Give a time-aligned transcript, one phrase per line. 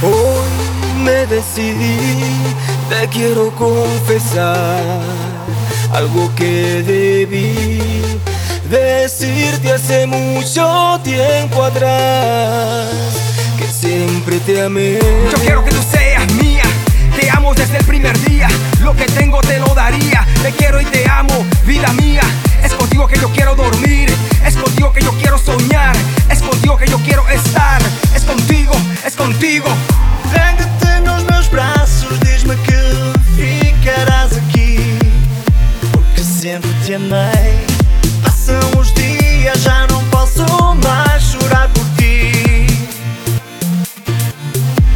[0.00, 2.22] Hoy me decidí,
[2.88, 5.00] te quiero confesar
[5.92, 7.80] algo que debí
[8.70, 12.86] decirte hace mucho tiempo atrás,
[13.58, 15.00] que siempre te amé.
[15.32, 16.62] Yo quiero que tú seas mía,
[17.18, 18.46] te amo desde el primer día,
[18.84, 22.22] lo que tengo te lo daría, te quiero y te amo, vida mía,
[22.62, 24.08] es contigo que yo quiero dormir,
[24.46, 25.96] es contigo que yo quiero soñar,
[26.30, 27.82] es contigo que yo quiero estar,
[28.14, 28.74] es contigo,
[29.04, 29.66] es contigo.
[36.88, 37.66] Te amei.
[38.22, 40.42] Passam os dias, já não posso
[40.82, 42.66] mais chorar por ti.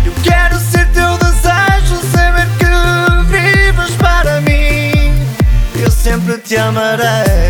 [0.07, 5.13] Eu quero ser teu desejo, saber que vives para mim.
[5.85, 7.42] Eu sempre te amarei.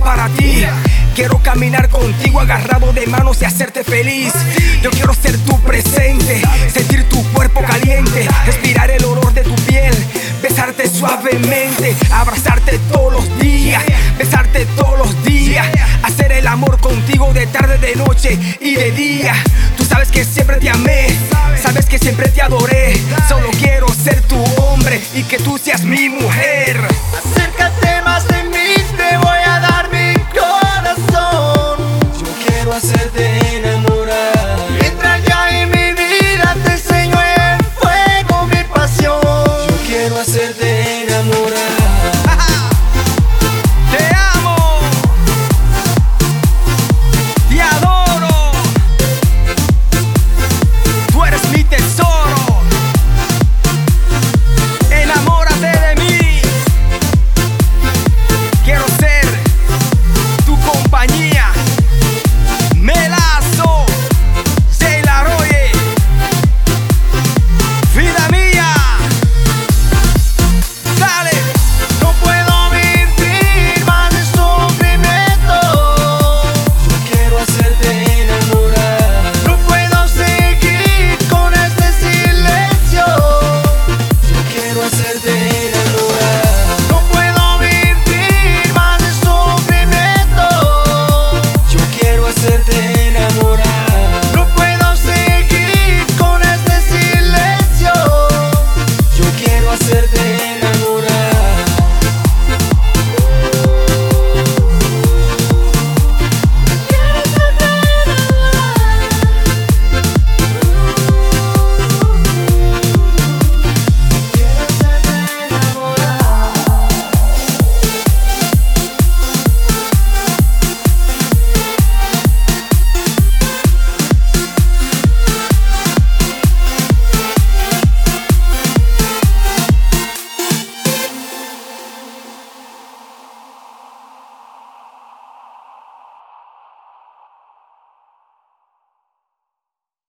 [0.00, 0.64] Para ti.
[1.14, 4.32] Quiero caminar contigo agarrado de manos y hacerte feliz.
[4.82, 6.42] Yo quiero ser tu presente,
[6.72, 9.94] sentir tu cuerpo caliente, respirar el olor de tu piel,
[10.42, 13.82] besarte suavemente, abrazarte todos los días,
[14.18, 15.66] besarte todos los días,
[16.02, 19.34] hacer el amor contigo de tarde, de noche y de día.
[19.76, 21.08] Tú sabes que siempre te amé,
[21.62, 23.00] sabes que siempre te adoré.
[23.28, 26.08] Solo quiero ser tu hombre y que tú seas mi
[32.82, 33.89] quiero